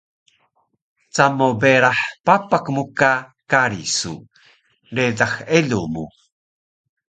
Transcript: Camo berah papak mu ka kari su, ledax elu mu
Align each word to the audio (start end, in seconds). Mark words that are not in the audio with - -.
Camo 1.15 1.47
berah 1.61 1.99
papak 2.25 2.65
mu 2.75 2.83
ka 2.97 3.11
kari 3.51 3.83
su, 3.97 4.13
ledax 4.95 5.31
elu 5.57 5.81
mu 5.93 6.05